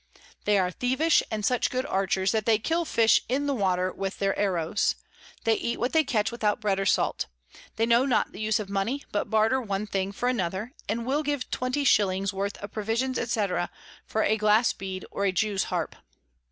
[0.45, 4.17] They are thievish, and such good Archers, that they kill Fish in the water with
[4.17, 4.95] their Arrows.
[5.43, 7.27] They eat what they catch without Bread or Salt.
[7.75, 11.21] They know not the Use of Mony, but barter one thing for another, and will
[11.21, 13.47] give twenty Shillings worth of Provisions, &c.
[14.07, 15.95] for a Glass Bead or a Jews Harp.